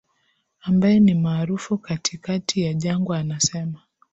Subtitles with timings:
[0.61, 3.81] ambaye ni maarufu katikati ya jangwa anasema